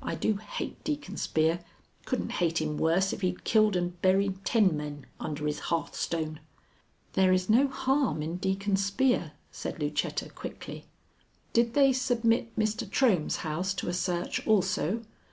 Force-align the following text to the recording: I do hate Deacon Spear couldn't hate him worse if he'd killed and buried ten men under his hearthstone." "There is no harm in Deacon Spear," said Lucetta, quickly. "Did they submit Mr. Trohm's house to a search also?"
I 0.00 0.14
do 0.14 0.34
hate 0.36 0.84
Deacon 0.84 1.16
Spear 1.16 1.58
couldn't 2.04 2.30
hate 2.38 2.60
him 2.62 2.78
worse 2.78 3.12
if 3.12 3.22
he'd 3.22 3.42
killed 3.42 3.74
and 3.74 4.00
buried 4.00 4.44
ten 4.44 4.76
men 4.76 5.06
under 5.18 5.44
his 5.44 5.58
hearthstone." 5.74 6.38
"There 7.14 7.32
is 7.32 7.50
no 7.50 7.66
harm 7.66 8.22
in 8.22 8.36
Deacon 8.36 8.76
Spear," 8.76 9.32
said 9.50 9.80
Lucetta, 9.80 10.28
quickly. 10.28 10.86
"Did 11.52 11.74
they 11.74 11.92
submit 11.92 12.54
Mr. 12.56 12.86
Trohm's 12.88 13.38
house 13.38 13.74
to 13.74 13.88
a 13.88 13.92
search 13.92 14.46
also?" 14.46 15.02